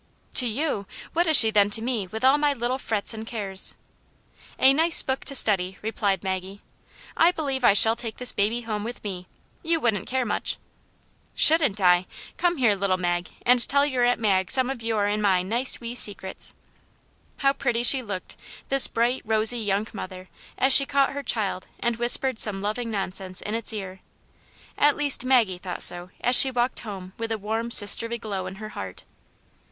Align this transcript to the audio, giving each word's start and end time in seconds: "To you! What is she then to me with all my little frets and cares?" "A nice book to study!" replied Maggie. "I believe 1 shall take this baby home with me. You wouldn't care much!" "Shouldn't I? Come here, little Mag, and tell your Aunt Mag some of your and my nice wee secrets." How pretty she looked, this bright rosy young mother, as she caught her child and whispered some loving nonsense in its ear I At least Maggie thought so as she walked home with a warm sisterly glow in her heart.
"To 0.41 0.47
you! 0.47 0.87
What 1.13 1.27
is 1.27 1.37
she 1.37 1.51
then 1.51 1.69
to 1.69 1.79
me 1.83 2.07
with 2.07 2.25
all 2.25 2.39
my 2.39 2.53
little 2.53 2.79
frets 2.79 3.13
and 3.13 3.27
cares?" 3.27 3.75
"A 4.57 4.73
nice 4.73 5.03
book 5.03 5.23
to 5.25 5.35
study!" 5.35 5.77
replied 5.83 6.23
Maggie. 6.23 6.59
"I 7.15 7.31
believe 7.31 7.61
1 7.61 7.75
shall 7.75 7.95
take 7.95 8.17
this 8.17 8.31
baby 8.31 8.61
home 8.61 8.83
with 8.83 9.03
me. 9.03 9.27
You 9.63 9.79
wouldn't 9.79 10.07
care 10.07 10.25
much!" 10.25 10.57
"Shouldn't 11.35 11.79
I? 11.79 12.07
Come 12.37 12.57
here, 12.57 12.73
little 12.73 12.97
Mag, 12.97 13.27
and 13.45 13.59
tell 13.69 13.85
your 13.85 14.03
Aunt 14.03 14.19
Mag 14.19 14.49
some 14.49 14.71
of 14.71 14.81
your 14.81 15.05
and 15.05 15.21
my 15.21 15.43
nice 15.43 15.79
wee 15.79 15.93
secrets." 15.93 16.55
How 17.37 17.53
pretty 17.53 17.83
she 17.83 18.01
looked, 18.01 18.35
this 18.69 18.87
bright 18.87 19.21
rosy 19.23 19.59
young 19.59 19.85
mother, 19.93 20.29
as 20.57 20.73
she 20.73 20.87
caught 20.87 21.11
her 21.13 21.21
child 21.21 21.67
and 21.79 21.97
whispered 21.97 22.39
some 22.39 22.59
loving 22.59 22.89
nonsense 22.89 23.39
in 23.39 23.53
its 23.53 23.71
ear 23.71 23.99
I 24.79 24.85
At 24.87 24.97
least 24.97 25.23
Maggie 25.25 25.59
thought 25.59 25.83
so 25.83 26.09
as 26.21 26.35
she 26.35 26.49
walked 26.49 26.79
home 26.79 27.13
with 27.19 27.31
a 27.31 27.37
warm 27.37 27.69
sisterly 27.69 28.17
glow 28.17 28.47
in 28.47 28.55
her 28.55 28.69
heart. 28.69 29.05